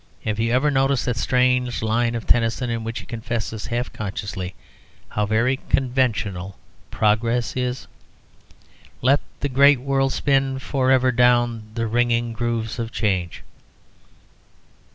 [0.25, 4.55] Have you ever noticed that strange line of Tennyson, in which he confesses, half consciously,
[5.09, 6.57] how very conventional
[6.89, 7.85] progress is?
[9.03, 13.43] "Let the great world spin for ever down the ringing grooves of change."